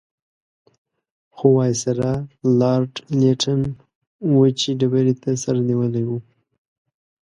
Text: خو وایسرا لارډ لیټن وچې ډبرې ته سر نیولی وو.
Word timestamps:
خو 1.35 1.45
وایسرا 1.57 2.13
لارډ 2.59 2.93
لیټن 3.19 3.61
وچې 4.37 4.71
ډبرې 4.79 5.13
ته 5.21 5.29
سر 5.43 5.55
نیولی 5.69 6.03
وو. 6.07 6.17